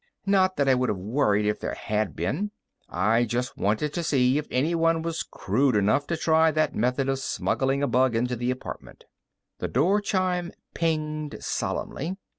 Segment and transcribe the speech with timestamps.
[0.25, 2.49] Not that I would have worried if there had been;
[2.89, 7.19] I just wanted to see if anyone was crude enough to try that method of
[7.19, 9.03] smuggling a bug into the apartment.
[9.59, 12.17] The door chime pinged solemnly.